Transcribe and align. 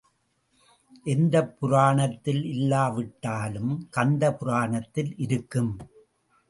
எந்தப் 1.03 1.59
புராணத்தில் 1.59 2.43
இல்லாவிட்டாலும் 2.45 3.87
கந்த 3.89 4.33
புராணத்தில் 4.33 5.13
இருக்கும். 5.17 5.73